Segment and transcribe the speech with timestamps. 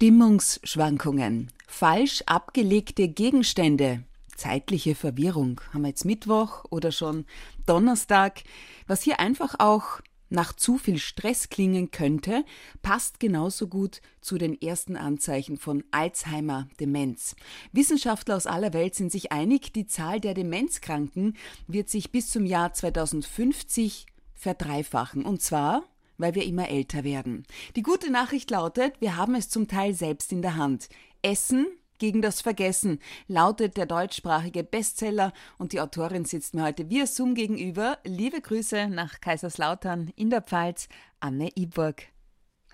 [0.00, 4.04] Stimmungsschwankungen, falsch abgelegte Gegenstände,
[4.36, 5.60] zeitliche Verwirrung.
[5.72, 7.26] Haben wir jetzt Mittwoch oder schon
[7.66, 8.44] Donnerstag?
[8.86, 10.00] Was hier einfach auch
[10.30, 12.44] nach zu viel Stress klingen könnte,
[12.80, 17.34] passt genauso gut zu den ersten Anzeichen von Alzheimer, Demenz.
[17.72, 21.36] Wissenschaftler aus aller Welt sind sich einig, die Zahl der Demenzkranken
[21.66, 25.24] wird sich bis zum Jahr 2050 verdreifachen.
[25.24, 25.82] Und zwar
[26.18, 27.46] weil wir immer älter werden.
[27.76, 30.88] Die gute Nachricht lautet, wir haben es zum Teil selbst in der Hand.
[31.22, 31.66] Essen
[31.98, 37.34] gegen das Vergessen lautet der deutschsprachige Bestseller und die Autorin sitzt mir heute via Zoom
[37.34, 37.98] gegenüber.
[38.04, 40.88] Liebe Grüße nach Kaiserslautern in der Pfalz,
[41.20, 42.04] Anne Iburg.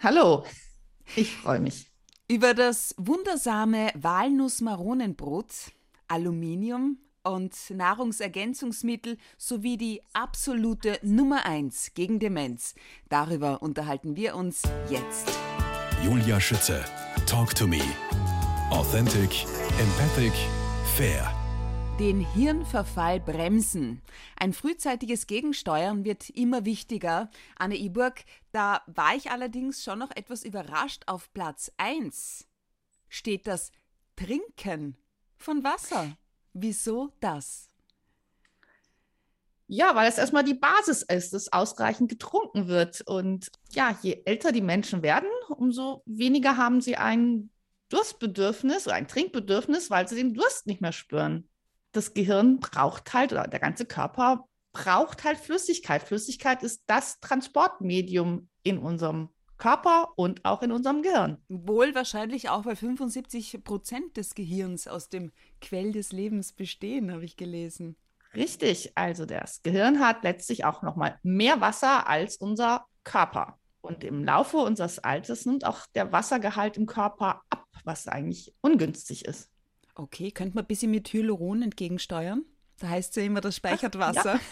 [0.01, 0.45] Hallo,
[1.17, 1.91] ich freue mich.
[2.29, 5.73] Über das wundersame Walnuss-Maronenbrot,
[6.09, 12.75] Aluminium, und Nahrungsergänzungsmittel sowie die absolute Nummer 1 gegen Demenz.
[13.09, 15.33] Darüber unterhalten wir uns jetzt.
[16.05, 16.85] Julia Schütze,
[17.27, 17.81] Talk to Me.
[18.71, 19.47] Authentic,
[19.79, 20.33] empathic,
[20.97, 21.35] fair.
[21.99, 24.03] Den Hirnverfall bremsen.
[24.37, 27.31] Ein frühzeitiges Gegensteuern wird immer wichtiger.
[27.57, 31.05] Anne Iburg, da war ich allerdings schon noch etwas überrascht.
[31.07, 32.49] Auf Platz 1
[33.09, 33.71] steht das
[34.17, 34.97] Trinken
[35.37, 36.17] von Wasser.
[36.55, 37.69] Wieso das?
[39.67, 43.01] Ja, weil es erstmal die Basis ist, dass ausreichend getrunken wird.
[43.07, 47.51] Und ja, je älter die Menschen werden, umso weniger haben sie ein
[47.89, 51.49] Durstbedürfnis oder ein Trinkbedürfnis, weil sie den Durst nicht mehr spüren.
[51.93, 56.03] Das Gehirn braucht halt, oder der ganze Körper braucht halt Flüssigkeit.
[56.03, 61.39] Flüssigkeit ist das Transportmedium in unserem Körper und auch in unserem Gehirn.
[61.49, 67.25] Wohl wahrscheinlich auch, weil 75 Prozent des Gehirns aus dem Quell des Lebens bestehen, habe
[67.25, 67.97] ich gelesen.
[68.35, 73.59] Richtig, also das Gehirn hat letztlich auch noch mal mehr Wasser als unser Körper.
[73.81, 79.27] Und im Laufe unseres Alters nimmt auch der Wassergehalt im Körper ab, was eigentlich ungünstig
[79.27, 79.51] ist.
[79.95, 82.45] Okay, könnte man ein bisschen mit Hyaluron entgegensteuern?
[82.79, 84.41] Da heißt es ja immer, das speichert Wasser.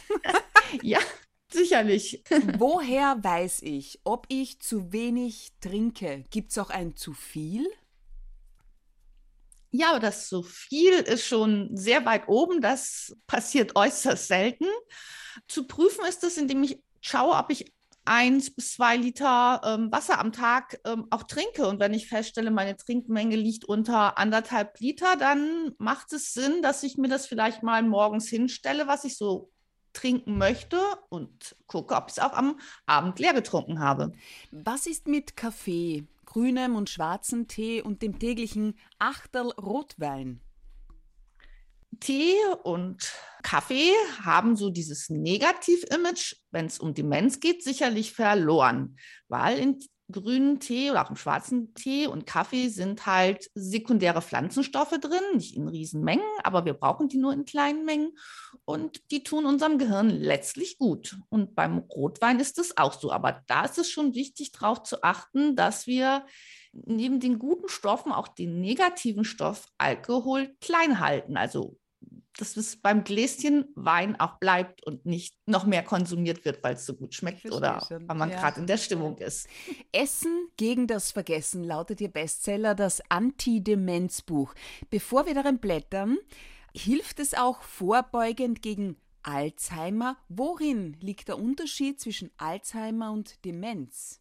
[0.82, 0.98] Ja, ja
[1.52, 2.22] Sicherlich.
[2.58, 6.24] Woher weiß ich, ob ich zu wenig trinke?
[6.30, 7.68] Gibt es auch ein zu viel?
[9.70, 12.60] Ja, aber das zu viel ist schon sehr weit oben.
[12.60, 14.66] Das passiert äußerst selten.
[15.48, 17.72] Zu prüfen ist es, indem ich schaue, ob ich
[18.04, 21.66] eins bis zwei Liter ähm, Wasser am Tag ähm, auch trinke.
[21.66, 26.82] Und wenn ich feststelle, meine Trinkmenge liegt unter anderthalb Liter, dann macht es Sinn, dass
[26.82, 29.50] ich mir das vielleicht mal morgens hinstelle, was ich so
[29.92, 34.12] trinken möchte und gucke, ob ich es auch am Abend leer getrunken habe.
[34.50, 40.40] Was ist mit Kaffee, grünem und schwarzem Tee und dem täglichen Achtel Rotwein?
[42.00, 43.92] Tee und Kaffee
[44.24, 48.96] haben so dieses Negativ-Image, wenn es um Demenz geht, sicherlich verloren,
[49.28, 49.78] weil in
[50.12, 55.56] grünen Tee oder auch im schwarzen Tee und Kaffee sind halt sekundäre Pflanzenstoffe drin, nicht
[55.56, 58.12] in Riesenmengen, aber wir brauchen die nur in kleinen Mengen
[58.64, 61.18] und die tun unserem Gehirn letztlich gut.
[61.28, 65.02] Und beim Rotwein ist es auch so, aber da ist es schon wichtig, darauf zu
[65.02, 66.24] achten, dass wir
[66.72, 71.76] neben den guten Stoffen auch den negativen Stoff Alkohol klein halten, also
[72.38, 76.86] dass es beim Gläschen Wein auch bleibt und nicht noch mehr konsumiert wird, weil es
[76.86, 78.08] so gut schmeckt oder schon.
[78.08, 78.40] weil man ja.
[78.40, 79.48] gerade in der Stimmung ist.
[79.92, 84.54] Essen gegen das Vergessen lautet Ihr Bestseller, das Anti-Demenz-Buch.
[84.90, 86.18] Bevor wir darin blättern,
[86.74, 90.16] hilft es auch vorbeugend gegen Alzheimer?
[90.28, 94.20] Worin liegt der Unterschied zwischen Alzheimer und Demenz?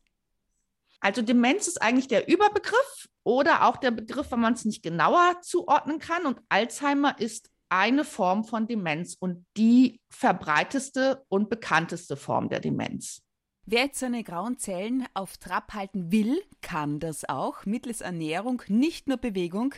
[0.99, 5.41] Also Demenz ist eigentlich der Überbegriff oder auch der Begriff, wenn man es nicht genauer
[5.41, 6.25] zuordnen kann.
[6.25, 13.21] Und Alzheimer ist eine Form von Demenz und die verbreiteste und bekannteste Form der Demenz.
[13.65, 19.07] Wer jetzt seine grauen Zellen auf Trab halten will, kann das auch mittels Ernährung, nicht
[19.07, 19.75] nur Bewegung.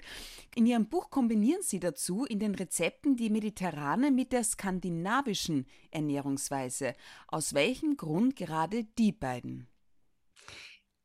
[0.56, 6.94] In Ihrem Buch kombinieren Sie dazu in den Rezepten die mediterrane mit der skandinavischen Ernährungsweise.
[7.28, 9.68] Aus welchem Grund gerade die beiden?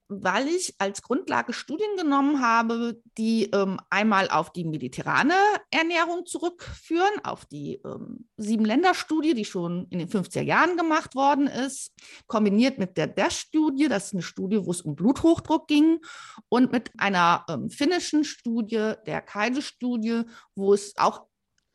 [0.08, 5.34] Weil ich als Grundlage Studien genommen habe, die ähm, einmal auf die mediterrane
[5.70, 11.92] Ernährung zurückführen, auf die ähm, Sieben-Länder-Studie, die schon in den 50er Jahren gemacht worden ist,
[12.26, 16.00] kombiniert mit der DASH-Studie, das ist eine Studie, wo es um Bluthochdruck ging,
[16.48, 20.22] und mit einer ähm, finnischen Studie, der Keide-Studie,
[20.54, 21.27] wo es auch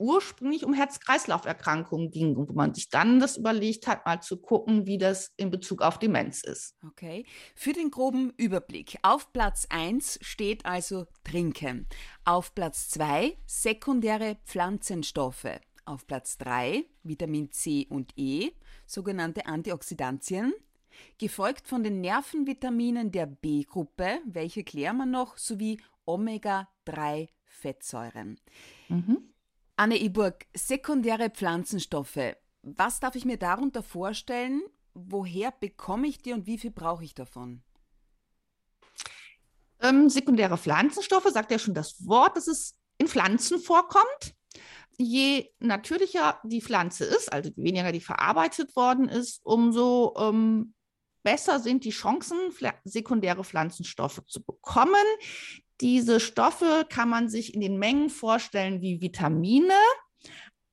[0.04, 4.86] ursprünglich um Herz-Kreislauf-Erkrankungen ging und wo man sich dann das überlegt hat, mal zu gucken,
[4.86, 6.76] wie das in Bezug auf Demenz ist.
[6.86, 7.26] Okay.
[7.56, 8.98] Für den groben Überblick.
[9.02, 11.88] Auf Platz 1 steht also Trinken.
[12.26, 15.48] Auf Platz 2 sekundäre Pflanzenstoffe.
[15.86, 18.52] Auf Platz 3 Vitamin C und E,
[18.86, 20.54] sogenannte Antioxidantien.
[21.18, 28.40] gefolgt von den Nervenvitaminen der B-Gruppe, welche klären wir noch, sowie Omega-3-Fettsäuren.
[28.90, 29.33] Mhm.
[29.76, 32.36] Anne Iburg, sekundäre Pflanzenstoffe.
[32.62, 34.62] Was darf ich mir darunter vorstellen?
[34.94, 37.64] Woher bekomme ich die und wie viel brauche ich davon?
[39.80, 44.36] Ähm, sekundäre Pflanzenstoffe, sagt ja schon das Wort, dass es in Pflanzen vorkommt.
[44.98, 50.76] Je natürlicher die Pflanze ist, also je weniger die verarbeitet worden ist, umso ähm,
[51.24, 52.38] besser sind die Chancen,
[52.84, 54.94] sekundäre Pflanzenstoffe zu bekommen.
[55.84, 59.74] Diese Stoffe kann man sich in den Mengen vorstellen wie Vitamine,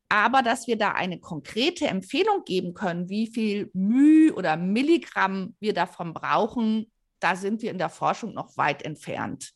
[0.08, 5.74] aber dass wir da eine konkrete Empfehlung geben können, wie viel Müh oder Milligramm wir
[5.74, 9.52] davon brauchen, da sind wir in der Forschung noch weit entfernt.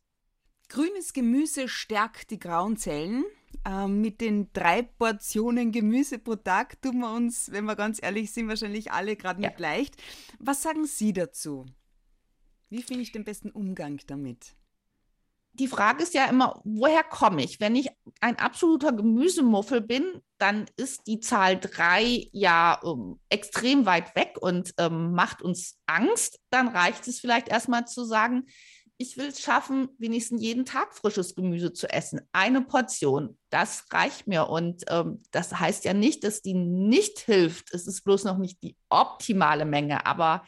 [0.69, 3.25] Grünes Gemüse stärkt die grauen Zellen.
[3.65, 8.33] Ähm, mit den drei Portionen Gemüse pro Tag tun wir uns, wenn wir ganz ehrlich
[8.33, 9.69] sind, wahrscheinlich alle gerade nicht ja.
[9.71, 10.03] leicht.
[10.41, 11.65] Was sagen Sie dazu?
[12.71, 14.57] Wie finde ich den besten Umgang damit?
[15.55, 17.61] Die Frage ist ja immer, woher komme ich?
[17.61, 17.89] Wenn ich
[18.21, 24.75] ein absoluter Gemüsemuffel bin, dann ist die Zahl drei ja ähm, extrem weit weg und
[24.79, 26.41] ähm, macht uns Angst.
[26.51, 28.47] Dann reicht es vielleicht erstmal zu sagen,
[28.97, 32.21] ich will es schaffen, wenigstens jeden Tag frisches Gemüse zu essen.
[32.33, 34.49] Eine Portion, das reicht mir.
[34.49, 37.73] Und ähm, das heißt ja nicht, dass die nicht hilft.
[37.73, 40.07] Es ist bloß noch nicht die optimale Menge.
[40.07, 40.45] Aber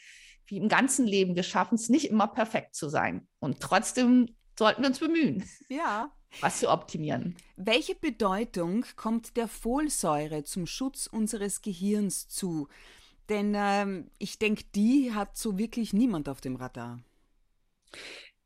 [0.47, 3.26] wie im ganzen Leben, wir schaffen es nicht immer perfekt zu sein.
[3.41, 5.44] Und trotzdem sollten wir uns bemühen.
[5.69, 6.11] Ja.
[6.41, 7.37] Was zu optimieren.
[7.56, 12.69] Welche Bedeutung kommt der Folsäure zum Schutz unseres Gehirns zu?
[13.29, 17.00] Denn ähm, ich denke, die hat so wirklich niemand auf dem Radar.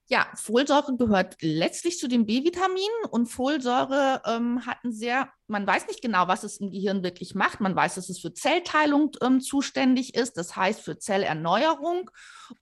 [0.06, 5.86] Ja, Folsäure gehört letztlich zu den B-Vitaminen und Folsäure ähm, hat ein sehr, man weiß
[5.86, 7.60] nicht genau, was es im Gehirn wirklich macht.
[7.60, 12.10] Man weiß, dass es für Zellteilung ähm, zuständig ist, das heißt für Zellerneuerung.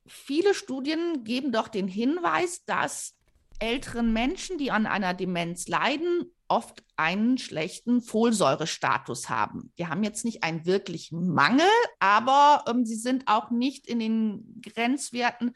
[0.06, 3.18] Viele Studien geben doch den Hinweis, dass
[3.58, 9.72] älteren Menschen, die an einer Demenz leiden, oft einen schlechten Folsäurestatus haben.
[9.78, 11.66] Die haben jetzt nicht einen wirklichen Mangel,
[12.00, 15.55] aber ähm, sie sind auch nicht in den Grenzwerten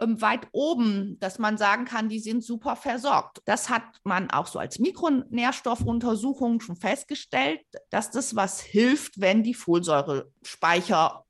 [0.00, 3.40] ähm, weit oben, dass man sagen kann, die sind super versorgt.
[3.46, 7.60] Das hat man auch so als Mikronährstoffuntersuchung schon festgestellt,
[7.90, 11.24] dass das was hilft, wenn die Folsäurespeicher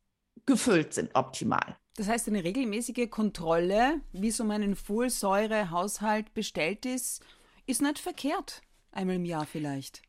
[0.47, 1.77] gefüllt sind optimal.
[1.97, 7.23] Das heißt, eine regelmäßige Kontrolle, wie so mein Folsäurehaushalt bestellt ist,
[7.67, 8.63] ist nicht verkehrt.
[8.91, 10.03] Einmal im Jahr vielleicht.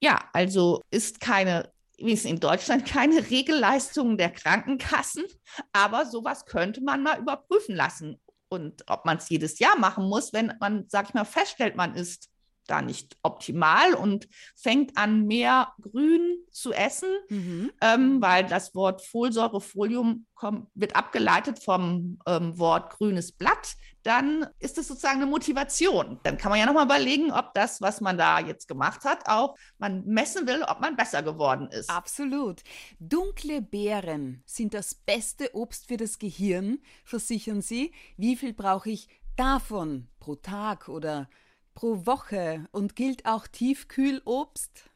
[0.00, 5.24] Ja, also ist keine, wie es in Deutschland, keine Regelleistung der Krankenkassen,
[5.72, 8.20] aber sowas könnte man mal überprüfen lassen.
[8.48, 11.94] Und ob man es jedes Jahr machen muss, wenn man, sag ich mal, feststellt, man
[11.94, 12.30] ist
[12.66, 17.70] da nicht optimal und fängt an, mehr Grün zu essen, mhm.
[17.80, 24.78] ähm, weil das Wort Folsäurefolium kommt, wird abgeleitet vom ähm, Wort grünes Blatt, dann ist
[24.78, 26.20] es sozusagen eine Motivation.
[26.22, 29.56] Dann kann man ja nochmal überlegen, ob das, was man da jetzt gemacht hat, auch
[29.78, 31.90] man messen will, ob man besser geworden ist.
[31.90, 32.62] Absolut.
[33.00, 37.92] Dunkle Beeren sind das beste Obst für das Gehirn, versichern Sie.
[38.16, 41.28] Wie viel brauche ich davon pro Tag oder
[41.76, 44.90] pro Woche und gilt auch Tiefkühlobst?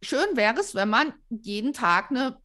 [0.00, 2.40] Schön wäre es, wenn man jeden Tag eine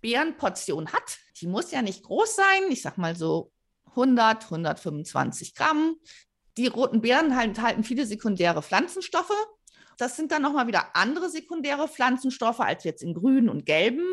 [0.00, 1.18] Beerenportion hat.
[1.40, 3.50] Die muss ja nicht groß sein, ich sag mal so
[3.86, 5.96] 100, 125 Gramm.
[6.56, 9.32] Die roten Beeren enthalten viele sekundäre Pflanzenstoffe.
[9.96, 14.06] Das sind dann nochmal wieder andere sekundäre Pflanzenstoffe als jetzt in grünen und gelben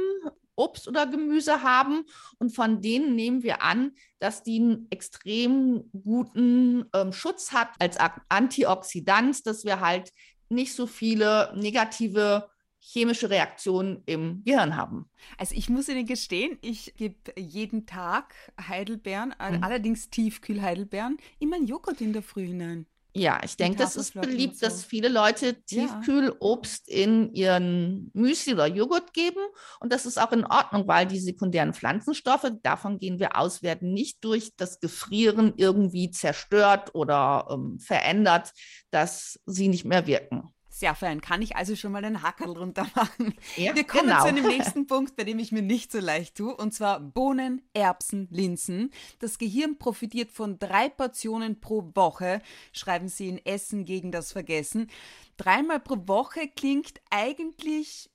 [0.55, 2.03] Obst oder Gemüse haben.
[2.39, 7.97] Und von denen nehmen wir an, dass die einen extrem guten ähm, Schutz hat als
[8.29, 10.11] Antioxidant, dass wir halt
[10.49, 15.09] nicht so viele negative chemische Reaktionen im Gehirn haben.
[15.37, 19.63] Also ich muss Ihnen gestehen, ich gebe jeden Tag Heidelbeeren, mhm.
[19.63, 22.85] allerdings Tiefkühl-Heidelbeeren, in meinen Joghurt in der Früh hinein.
[23.17, 24.65] Ja, ich denke, das ist beliebt, so.
[24.65, 27.03] dass viele Leute Tiefkühlobst ja.
[27.03, 29.39] in ihren Müsli oder Joghurt geben.
[29.79, 33.93] Und das ist auch in Ordnung, weil die sekundären Pflanzenstoffe, davon gehen wir aus, werden
[33.93, 38.51] nicht durch das Gefrieren irgendwie zerstört oder ähm, verändert,
[38.91, 40.53] dass sie nicht mehr wirken.
[40.75, 41.21] Sehr fein.
[41.21, 43.33] Kann ich also schon mal einen Hackerl runter machen?
[43.55, 44.23] Ja, Wir kommen genau.
[44.23, 47.61] zu einem nächsten Punkt, bei dem ich mir nicht so leicht tue, und zwar Bohnen,
[47.73, 48.91] Erbsen, Linsen.
[49.19, 52.41] Das Gehirn profitiert von drei Portionen pro Woche,
[52.73, 54.91] schreiben Sie in Essen gegen das Vergessen.
[55.37, 58.09] Dreimal pro Woche klingt eigentlich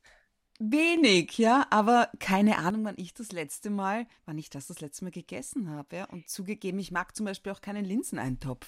[0.58, 5.04] wenig, ja, aber keine Ahnung, wann ich das letzte Mal, wann ich das das letzte
[5.06, 6.04] Mal gegessen habe, ja.
[6.04, 8.66] Und zugegeben, ich mag zum Beispiel auch keinen Linseneintopf.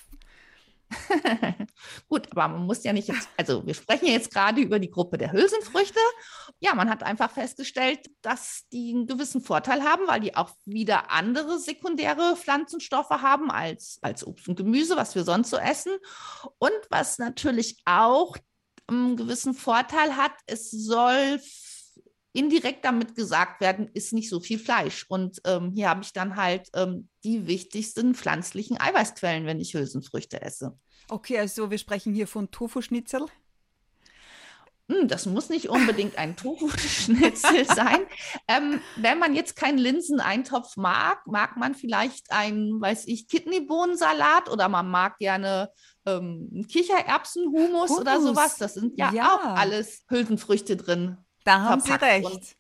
[2.08, 5.18] Gut, aber man muss ja nicht jetzt, also wir sprechen jetzt gerade über die Gruppe
[5.18, 5.99] der Hülsenfrüchte.
[6.61, 11.11] Ja, man hat einfach festgestellt, dass die einen gewissen Vorteil haben, weil die auch wieder
[11.11, 15.92] andere sekundäre Pflanzenstoffe haben als, als Obst und Gemüse, was wir sonst so essen.
[16.58, 18.37] Und was natürlich auch
[18.87, 21.40] einen gewissen Vorteil hat, es soll
[22.32, 25.04] indirekt damit gesagt werden, ist nicht so viel Fleisch.
[25.08, 30.40] Und ähm, hier habe ich dann halt ähm, die wichtigsten pflanzlichen Eiweißquellen, wenn ich Hülsenfrüchte
[30.42, 30.78] esse.
[31.08, 33.26] Okay, also wir sprechen hier von Tofu-Schnitzel.
[34.88, 38.00] Hm, das muss nicht unbedingt ein Tofu-Schnitzel sein.
[38.48, 44.68] Ähm, wenn man jetzt keinen Linseneintopf mag, mag man vielleicht einen, weiß ich, Kidneybohnensalat oder
[44.68, 45.70] man mag gerne
[46.06, 48.56] ähm, Kichererbsenhumus oder sowas.
[48.56, 51.18] Das sind ja, ja, auch alles Hülsenfrüchte drin.
[51.44, 52.56] Da haben Sie recht.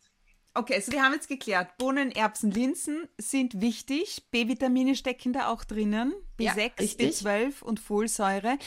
[0.54, 4.26] Okay, also wir haben jetzt geklärt, Bohnen, Erbsen, Linsen sind wichtig.
[4.30, 6.12] B-Vitamine stecken da auch drinnen.
[6.38, 8.58] B6, ja, B12 und Folsäure.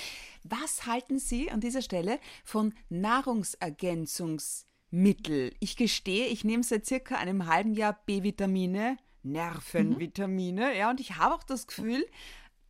[0.43, 5.51] Was halten Sie an dieser Stelle von Nahrungsergänzungsmitteln?
[5.59, 10.75] Ich gestehe, ich nehme seit circa einem halben Jahr B-Vitamine, Nervenvitamine, mhm.
[10.75, 12.03] ja, und ich habe auch das Gefühl,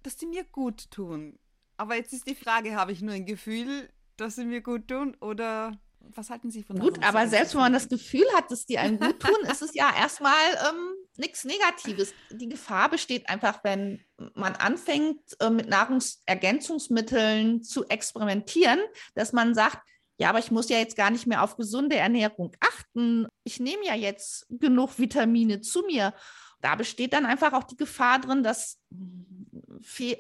[0.04, 1.40] dass die mir gut tun.
[1.78, 5.16] Aber jetzt ist die Frage, habe ich nur ein Gefühl, dass sie mir gut tun
[5.22, 5.80] oder
[6.14, 9.00] was halten Sie von Gut, aber selbst wenn man das Gefühl hat, dass die einem
[9.00, 10.34] gut tun, ist es ja erstmal
[10.70, 12.14] ähm, nichts Negatives.
[12.32, 18.80] Die Gefahr besteht einfach, wenn man anfängt, äh, mit Nahrungsergänzungsmitteln zu experimentieren,
[19.14, 19.80] dass man sagt,
[20.18, 23.28] ja, aber ich muss ja jetzt gar nicht mehr auf gesunde Ernährung achten.
[23.44, 26.14] Ich nehme ja jetzt genug Vitamine zu mir.
[26.62, 28.80] Da besteht dann einfach auch die Gefahr drin, dass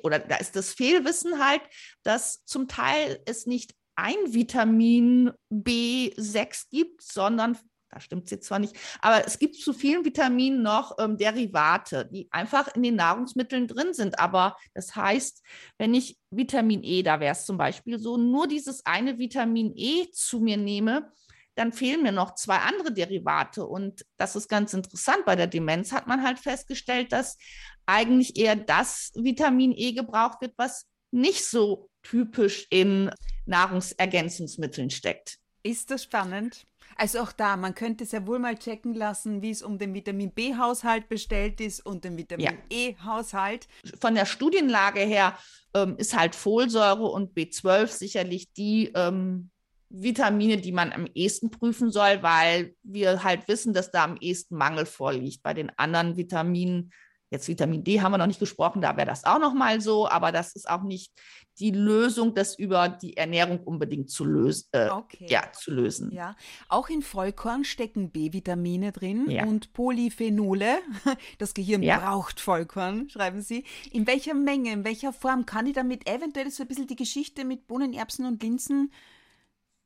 [0.04, 1.62] oder da ist das Fehlwissen halt,
[2.04, 7.58] dass zum Teil es nicht ein Vitamin B6 gibt, sondern
[7.96, 12.06] da stimmt es jetzt zwar nicht, aber es gibt zu vielen Vitaminen noch ähm, Derivate,
[12.12, 14.20] die einfach in den Nahrungsmitteln drin sind.
[14.20, 15.42] Aber das heißt,
[15.78, 20.12] wenn ich Vitamin E, da wäre es zum Beispiel so, nur dieses eine Vitamin E
[20.12, 21.10] zu mir nehme,
[21.56, 23.66] dann fehlen mir noch zwei andere Derivate.
[23.66, 25.24] Und das ist ganz interessant.
[25.25, 27.38] Bei der Demenz hat man halt festgestellt, dass
[27.86, 33.10] eigentlich eher das Vitamin E gebraucht wird, was nicht so typisch in
[33.46, 35.40] Nahrungsergänzungsmitteln steckt.
[35.64, 36.66] Ist das spannend?
[36.96, 40.32] Also auch da, man könnte sehr wohl mal checken lassen, wie es um den Vitamin
[40.32, 42.52] B-Haushalt bestellt ist und den Vitamin ja.
[42.70, 43.68] E-Haushalt.
[44.00, 45.38] Von der Studienlage her
[45.74, 49.50] ähm, ist halt Folsäure und B12 sicherlich die ähm,
[49.90, 54.56] Vitamine, die man am ehesten prüfen soll, weil wir halt wissen, dass da am ehesten
[54.56, 55.44] Mangel vorliegt.
[55.44, 56.92] Bei den anderen Vitaminen
[57.36, 60.08] Jetzt Vitamin D haben wir noch nicht gesprochen, da wäre das auch noch mal so,
[60.08, 61.12] aber das ist auch nicht
[61.60, 65.25] die Lösung, das über die Ernährung unbedingt zu, lös äh, okay.
[65.30, 66.13] ja, zu lösen.
[66.13, 66.38] Ja,
[66.70, 69.44] auch in Vollkorn stecken B-Vitamine drin ja.
[69.44, 70.77] und Polyphenole.
[71.38, 72.00] Das Gehirn ja.
[72.00, 73.65] braucht Vollkorn, schreiben Sie.
[73.92, 77.44] In welcher Menge, in welcher Form kann ich damit eventuell so ein bisschen die Geschichte
[77.44, 78.94] mit Bohnen, Erbsen und Linsen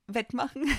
[0.05, 0.65] wettmachen?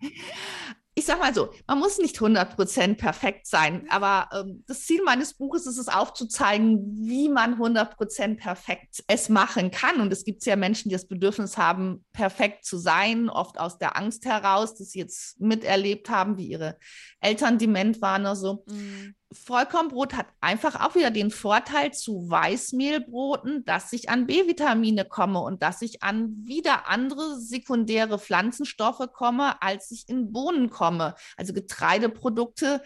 [1.00, 5.32] ich sag mal so, man muss nicht 100% perfekt sein, aber ähm, das Ziel meines
[5.32, 10.02] Buches ist es aufzuzeigen, wie man 100% perfekt es machen kann.
[10.02, 13.96] Und es gibt ja Menschen, die das Bedürfnis haben, perfekt zu sein, oft aus der
[13.96, 16.76] Angst heraus, dass sie jetzt miterlebt haben, wie ihre
[17.22, 18.64] Eltern dement waren oder so.
[18.68, 19.14] Mhm.
[19.32, 25.62] Vollkornbrot hat einfach auch wieder den Vorteil zu Weißmehlbroten, dass ich an B-Vitamine komme und
[25.62, 31.14] dass ich an wieder andere sekundäre Pflanzenstoffe komme, als ich in Bohnen komme.
[31.36, 32.82] Also Getreideprodukte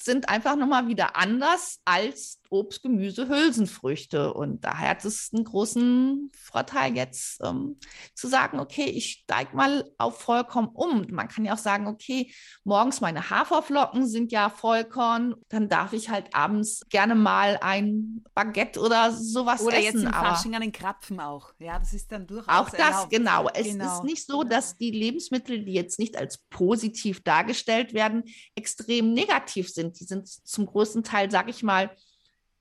[0.00, 4.32] sind einfach nochmal wieder anders als Obst, Gemüse, Hülsenfrüchte.
[4.32, 7.78] Und daher hat es einen großen Vorteil jetzt ähm,
[8.14, 11.06] zu sagen, okay, ich steige mal auf Vollkorn um.
[11.10, 12.32] Man kann ja auch sagen, okay,
[12.64, 18.80] morgens meine Haferflocken sind ja Vollkorn, dann darf ich halt abends gerne mal ein Baguette
[18.80, 20.00] oder sowas oder essen.
[20.00, 21.52] Oder jetzt im Fasching an den Krapfen auch.
[21.58, 23.10] Ja, das ist dann durchaus Auch das, erlaubt.
[23.10, 23.48] genau.
[23.52, 23.96] Es genau.
[23.96, 28.24] ist nicht so, dass die Lebensmittel, die jetzt nicht als positiv dargestellt werden,
[28.54, 29.87] extrem negativ sind.
[29.92, 31.90] Die sind zum größten Teil, sage ich mal,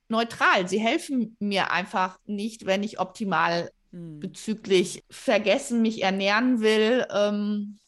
[0.10, 0.68] neutral.
[0.68, 4.20] Sie helfen mir einfach nicht, wenn ich optimal hm.
[4.20, 7.06] bezüglich vergessen mich ernähren will.
[7.12, 7.80] Ähm,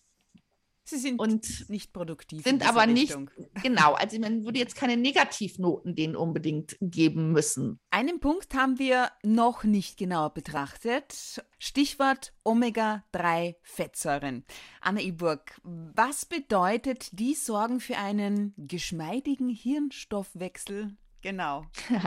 [0.89, 2.43] Sie sind und nicht produktiv.
[2.43, 3.15] Sind aber nicht,
[3.63, 7.79] genau, also man würde jetzt keine Negativnoten denen unbedingt geben müssen.
[7.91, 11.43] Einen Punkt haben wir noch nicht genauer betrachtet.
[11.60, 14.46] Stichwort Omega-3-Fettsäuren.
[14.81, 21.65] Anna Iburg, was bedeutet, die sorgen für einen geschmeidigen Hirnstoffwechsel Genau.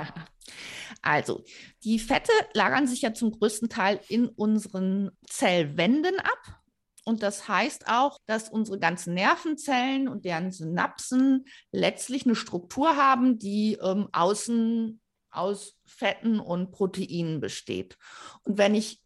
[1.03, 1.45] also,
[1.85, 6.62] die Fette lagern sich ja zum größten Teil in unseren Zellwänden ab.
[7.05, 13.39] Und das heißt auch, dass unsere ganzen Nervenzellen und deren Synapsen letztlich eine Struktur haben,
[13.39, 17.97] die ähm, außen aus Fetten und Proteinen besteht.
[18.45, 19.01] Und wenn ich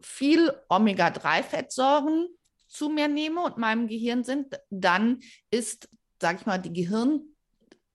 [0.00, 2.28] viel Omega-3-Fettsäuren
[2.68, 5.88] zu mir nehme und meinem Gehirn sind, dann ist,
[6.20, 7.20] sage ich mal, die Gehirn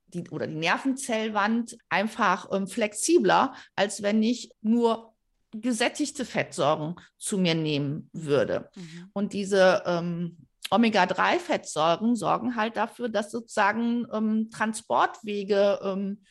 [0.07, 5.08] die, oder die Nervenzellwand einfach ähm, flexibler, als wenn ich nur
[5.51, 8.69] gesättigte Fettsäuren zu mir nehmen würde.
[8.75, 9.09] Mhm.
[9.13, 10.37] Und diese ähm,
[10.69, 16.23] Omega-3-Fettsäuren sorgen halt dafür, dass sozusagen ähm, Transportwege ähm,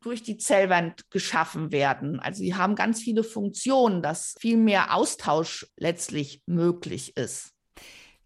[0.00, 2.20] durch die Zellwand geschaffen werden.
[2.20, 7.52] Also sie haben ganz viele Funktionen, dass viel mehr Austausch letztlich möglich ist.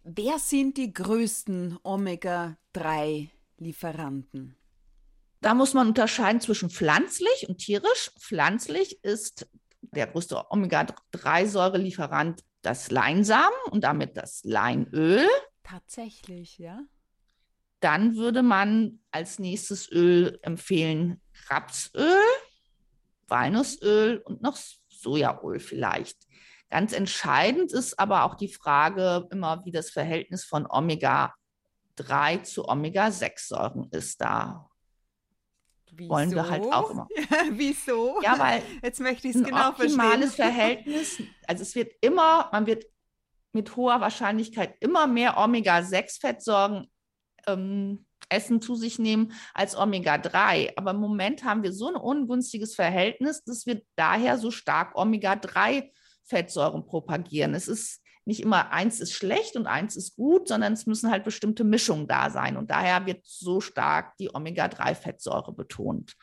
[0.03, 4.57] Wer sind die größten Omega-3-Lieferanten?
[5.39, 8.11] Da muss man unterscheiden zwischen pflanzlich und tierisch.
[8.19, 9.47] Pflanzlich ist
[9.91, 15.27] der größte Omega-3-Säurelieferant das Leinsamen und damit das Leinöl.
[15.63, 16.79] Tatsächlich, ja.
[17.79, 22.21] Dann würde man als nächstes Öl empfehlen Rapsöl,
[23.27, 26.17] Walnussöl und noch Sojaöl vielleicht.
[26.69, 33.89] Ganz entscheidend ist aber auch die Frage immer, wie das Verhältnis von Omega-3 zu Omega-6-Säuren
[33.91, 34.21] ist.
[34.21, 34.69] Da
[35.95, 36.09] Wieso?
[36.09, 37.07] wollen wir halt auch immer.
[37.51, 38.19] Wieso?
[38.23, 39.99] Ja, weil jetzt möchte ich es genau verstehen.
[39.99, 42.85] Ein optimales Verhältnis, also es wird immer, man wird
[43.51, 46.87] mit hoher Wahrscheinlichkeit immer mehr Omega-6-Fettsäuren
[47.47, 50.73] ähm, Essen zu sich nehmen als Omega-3.
[50.75, 56.85] Aber im Moment haben wir so ein ungünstiges Verhältnis, dass wir daher so stark Omega-3-Fettsäuren
[56.85, 57.53] propagieren.
[57.53, 61.23] Es ist nicht immer eins ist schlecht und eins ist gut, sondern es müssen halt
[61.23, 62.57] bestimmte Mischungen da sein.
[62.57, 66.15] Und daher wird so stark die Omega-3-Fettsäure betont.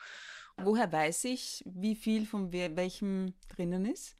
[0.57, 4.15] Woher weiß ich, wie viel von welchem drinnen ist?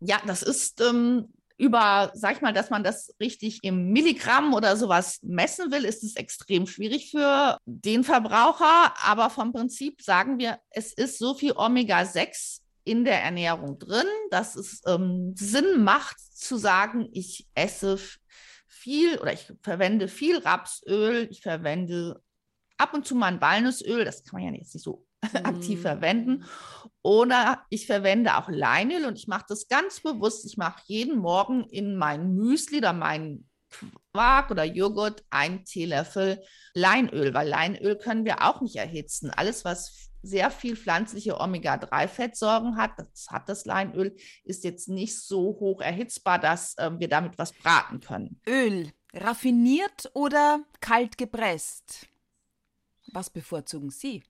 [0.00, 4.76] Ja, das ist ähm, über, sag ich mal, dass man das richtig im Milligramm oder
[4.76, 8.94] sowas messen will, ist es extrem schwierig für den Verbraucher.
[9.04, 14.56] Aber vom Prinzip sagen wir, es ist so viel Omega-6 in der Ernährung drin, dass
[14.56, 17.98] es ähm, Sinn macht zu sagen, ich esse
[18.66, 22.20] viel oder ich verwende viel Rapsöl, ich verwende
[22.78, 25.06] ab und zu mal ein Walnussöl, das kann man ja jetzt nicht so
[25.44, 25.82] aktiv mhm.
[25.82, 26.44] verwenden.
[27.02, 30.44] Oder ich verwende auch Leinöl und ich mache das ganz bewusst.
[30.46, 33.48] Ich mache jeden Morgen in mein Müsli oder meinen
[34.12, 36.42] Quark oder Joghurt einen Teelöffel
[36.74, 39.30] Leinöl, weil Leinöl können wir auch nicht erhitzen.
[39.30, 45.58] Alles, was sehr viel pflanzliche Omega-3-Fettsäuren hat, das hat das Leinöl, ist jetzt nicht so
[45.60, 48.40] hoch erhitzbar, dass äh, wir damit was braten können.
[48.46, 52.06] Öl, raffiniert oder kalt gepresst?
[53.12, 54.22] Was bevorzugen Sie?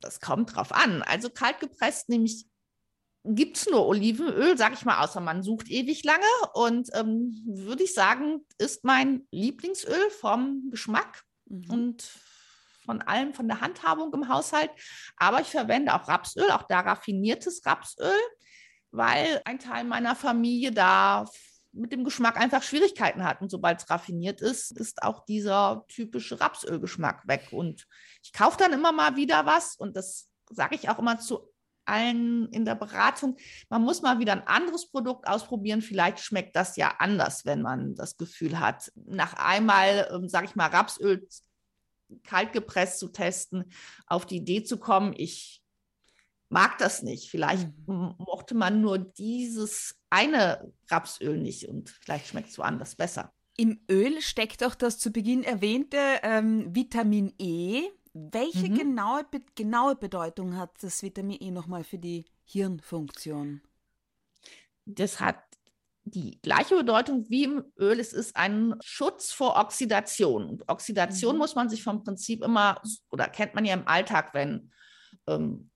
[0.00, 1.02] Das kommt drauf an.
[1.02, 2.46] Also kalt gepresst nämlich
[3.28, 6.24] gibt es nur Olivenöl, sag ich mal, außer man sucht ewig lange.
[6.54, 11.70] Und ähm, würde ich sagen, ist mein Lieblingsöl vom Geschmack mhm.
[11.70, 12.10] und
[12.86, 14.70] von allem, von der Handhabung im Haushalt.
[15.16, 18.18] Aber ich verwende auch Rapsöl, auch da raffiniertes Rapsöl,
[18.90, 21.26] weil ein Teil meiner Familie da
[21.72, 23.42] mit dem Geschmack einfach Schwierigkeiten hat.
[23.42, 27.48] Und sobald es raffiniert ist, ist auch dieser typische Rapsölgeschmack weg.
[27.50, 27.86] Und
[28.22, 31.52] ich kaufe dann immer mal wieder was und das sage ich auch immer zu
[31.86, 33.36] allen in der Beratung.
[33.68, 35.82] Man muss mal wieder ein anderes Produkt ausprobieren.
[35.82, 40.56] Vielleicht schmeckt das ja anders, wenn man das Gefühl hat, nach einmal, ähm, sage ich
[40.56, 41.26] mal, Rapsöl
[42.24, 43.72] kalt gepresst zu testen,
[44.06, 45.62] auf die Idee zu kommen, ich
[46.48, 47.30] mag das nicht.
[47.30, 48.14] Vielleicht mhm.
[48.18, 53.32] mochte man nur dieses eine Rapsöl nicht und vielleicht schmeckt es woanders besser.
[53.56, 57.88] Im Öl steckt auch das zu Beginn erwähnte ähm, Vitamin E.
[58.12, 58.74] Welche mhm.
[58.78, 63.62] genaue, genaue Bedeutung hat das Vitamin E nochmal für die Hirnfunktion?
[64.84, 65.42] Das hat
[66.06, 67.98] die gleiche Bedeutung wie im Öl.
[67.98, 70.48] Es ist ein Schutz vor Oxidation.
[70.48, 71.38] Und Oxidation mhm.
[71.38, 74.70] muss man sich vom Prinzip immer, oder kennt man ja im Alltag, wenn
[75.26, 75.70] ähm,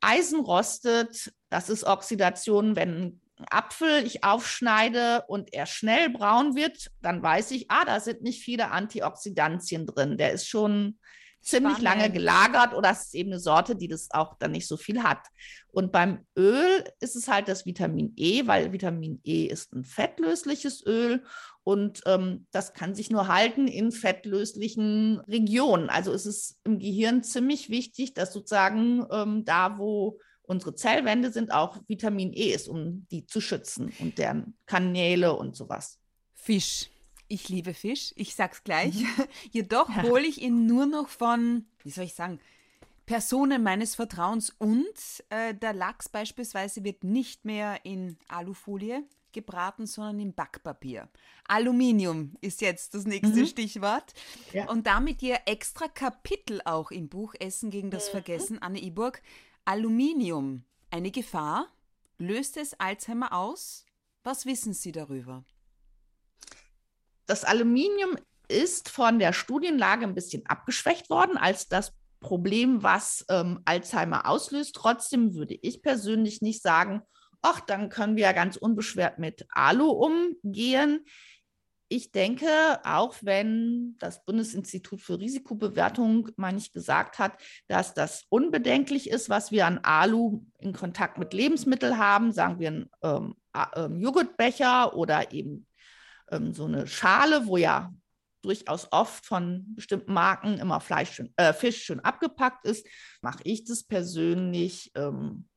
[0.00, 2.74] Eisen rostet, das ist Oxidation.
[2.74, 8.00] Wenn ein Apfel ich aufschneide und er schnell braun wird, dann weiß ich, ah, da
[8.00, 10.18] sind nicht viele Antioxidantien drin.
[10.18, 10.98] Der ist schon
[11.40, 12.00] ziemlich Spannend.
[12.00, 15.02] lange gelagert oder es ist eben eine Sorte, die das auch dann nicht so viel
[15.02, 15.26] hat.
[15.70, 20.84] Und beim Öl ist es halt das Vitamin E, weil Vitamin E ist ein fettlösliches
[20.86, 21.24] Öl
[21.62, 25.90] und ähm, das kann sich nur halten in fettlöslichen Regionen.
[25.90, 31.52] Also ist es im Gehirn ziemlich wichtig, dass sozusagen ähm, da, wo unsere Zellwände sind,
[31.52, 35.98] auch Vitamin E ist, um die zu schützen und deren Kanäle und sowas.
[36.34, 36.88] Fisch.
[37.28, 38.94] Ich liebe Fisch, ich sag's gleich.
[38.94, 39.24] Mhm.
[39.50, 40.02] Jedoch ja.
[40.02, 42.40] hole ich ihn nur noch von, wie soll ich sagen,
[43.04, 44.86] Personen meines Vertrauens und
[45.30, 51.08] äh, der Lachs beispielsweise wird nicht mehr in Alufolie gebraten, sondern im Backpapier.
[51.46, 53.46] Aluminium ist jetzt das nächste mhm.
[53.46, 54.12] Stichwort.
[54.52, 54.68] Ja.
[54.68, 58.12] Und damit ihr extra Kapitel auch im Buch Essen gegen das mhm.
[58.12, 59.22] Vergessen, Anne Iburg.
[59.64, 61.68] Aluminium, eine Gefahr?
[62.18, 63.86] Löst es Alzheimer aus?
[64.24, 65.44] Was wissen Sie darüber?
[67.28, 68.16] Das Aluminium
[68.48, 74.74] ist von der Studienlage ein bisschen abgeschwächt worden als das Problem, was ähm, Alzheimer auslöst.
[74.74, 77.02] Trotzdem würde ich persönlich nicht sagen,
[77.42, 81.04] ach, dann können wir ja ganz unbeschwert mit Alu umgehen.
[81.90, 82.48] Ich denke,
[82.84, 89.52] auch wenn das Bundesinstitut für Risikobewertung mal nicht gesagt hat, dass das unbedenklich ist, was
[89.52, 93.34] wir an Alu in Kontakt mit Lebensmitteln haben, sagen wir ein ähm,
[93.76, 95.66] ähm, Joghurtbecher oder eben
[96.30, 97.92] ähm, so eine Schale, wo ja
[98.42, 102.86] durchaus oft von bestimmten Marken immer Fleisch schön, äh, Fisch schön abgepackt ist,
[103.20, 105.48] mache ich das persönlich ähm,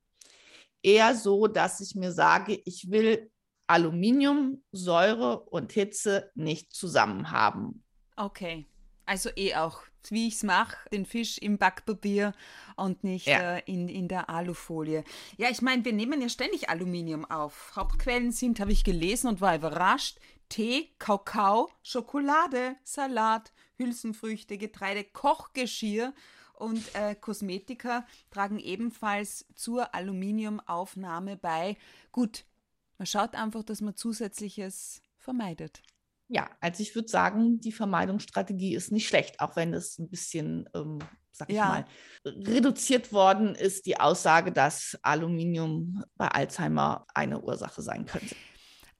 [0.81, 3.29] eher so, dass ich mir sage, ich will
[3.67, 7.83] Aluminium, Säure und Hitze nicht zusammen haben.
[8.17, 8.65] Okay,
[9.05, 12.33] also eh auch, wie ich es mache, den Fisch im Backpapier
[12.75, 13.57] und nicht ja.
[13.57, 15.03] äh, in, in der Alufolie.
[15.37, 17.71] Ja, ich meine, wir nehmen ja ständig Aluminium auf.
[17.75, 20.19] Hauptquellen sind, habe ich gelesen und war überrascht,
[20.51, 26.13] Tee, Kakao, Schokolade, Salat, Hülsenfrüchte, Getreide, Kochgeschirr
[26.55, 31.77] und äh, Kosmetika tragen ebenfalls zur Aluminiumaufnahme bei.
[32.11, 32.43] Gut,
[32.97, 35.81] man schaut einfach, dass man zusätzliches vermeidet.
[36.27, 40.67] Ja, also ich würde sagen, die Vermeidungsstrategie ist nicht schlecht, auch wenn es ein bisschen,
[40.75, 40.99] ähm,
[41.31, 41.65] sag ich ja.
[41.65, 41.85] mal,
[42.25, 48.35] reduziert worden ist, die Aussage, dass Aluminium bei Alzheimer eine Ursache sein könnte.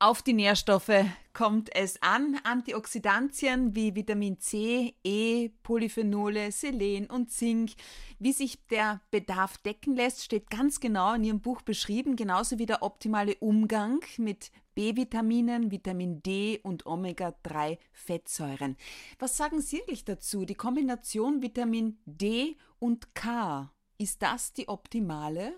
[0.01, 2.35] Auf die Nährstoffe kommt es an.
[2.43, 7.73] Antioxidantien wie Vitamin C, E, Polyphenole, Selen und Zink.
[8.17, 12.65] Wie sich der Bedarf decken lässt, steht ganz genau in Ihrem Buch beschrieben, genauso wie
[12.65, 18.77] der optimale Umgang mit B-Vitaminen, Vitamin D und Omega-3-Fettsäuren.
[19.19, 20.45] Was sagen Sie eigentlich dazu?
[20.45, 25.53] Die Kombination Vitamin D und K, ist das die optimale?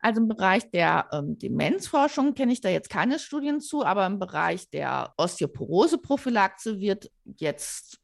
[0.00, 4.18] Also im Bereich der ähm, Demenzforschung kenne ich da jetzt keine Studien zu, aber im
[4.18, 8.00] Bereich der Osteoporose-Prophylaxe wird jetzt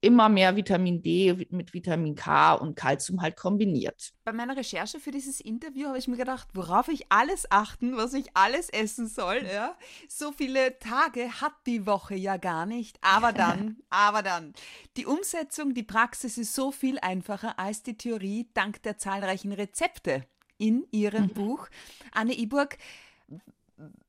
[0.00, 4.12] immer mehr Vitamin D mit Vitamin K und Kalzium halt kombiniert.
[4.24, 8.14] Bei meiner Recherche für dieses Interview habe ich mir gedacht, worauf ich alles achten, was
[8.14, 9.44] ich alles essen soll.
[9.52, 9.76] Ja?
[10.08, 12.98] So viele Tage hat die Woche ja gar nicht.
[13.00, 14.52] Aber dann, aber dann.
[14.96, 20.24] Die Umsetzung, die Praxis ist so viel einfacher als die Theorie dank der zahlreichen Rezepte,
[20.58, 21.34] in Ihrem mhm.
[21.34, 21.68] Buch.
[22.12, 22.78] Anne Iburg,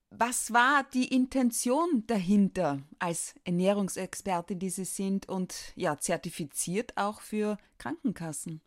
[0.10, 7.57] was war die Intention dahinter als Ernährungsexpertin, die Sie sind und ja, zertifiziert auch für
[7.77, 8.62] Krankenkassen?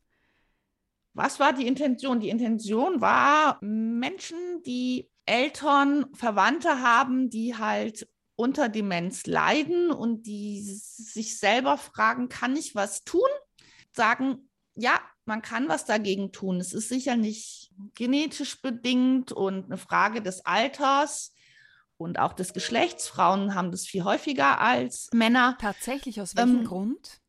[1.12, 2.20] Was war die Intention?
[2.20, 10.62] Die Intention war, Menschen, die Eltern, Verwandte haben, die halt unter Demenz leiden und die
[10.62, 13.28] sich selber fragen, kann ich was tun?
[13.92, 16.60] Sagen, ja, man kann was dagegen tun.
[16.60, 21.34] Es ist sicher nicht genetisch bedingt und eine Frage des Alters
[21.96, 23.08] und auch des Geschlechts.
[23.08, 25.56] Frauen haben das viel häufiger als Männer.
[25.60, 27.20] Tatsächlich, aus welchem ähm, Grund?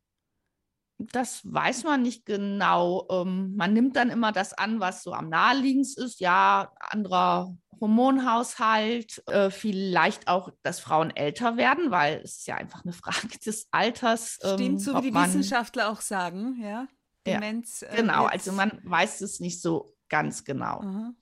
[0.98, 3.08] Das weiß man nicht genau.
[3.10, 6.20] Ähm, man nimmt dann immer das an, was so am naheliegendsten ist.
[6.20, 12.84] Ja, anderer Hormonhaushalt, äh, vielleicht auch, dass Frauen älter werden, weil es ist ja einfach
[12.84, 14.36] eine Frage des Alters.
[14.36, 16.88] Stimmt, ähm, so wie die Wissenschaftler auch sagen, ja.
[17.26, 17.82] Demenz.
[17.82, 20.82] Ja, äh, genau, äh, also man weiß es nicht so ganz genau.
[20.82, 21.14] Aha.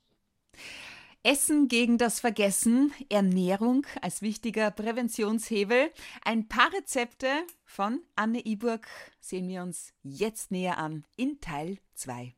[1.22, 5.90] Essen gegen das Vergessen, Ernährung als wichtiger Präventionshebel.
[6.24, 7.28] Ein paar Rezepte
[7.64, 8.86] von Anne Iburg
[9.20, 12.34] sehen wir uns jetzt näher an in Teil 2.